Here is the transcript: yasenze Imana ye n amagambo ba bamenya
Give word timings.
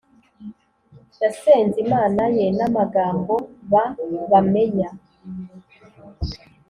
yasenze 1.21 1.75
Imana 1.85 2.23
ye 2.35 2.45
n 2.57 2.59
amagambo 2.67 3.33
ba 3.71 3.85
bamenya 4.31 4.89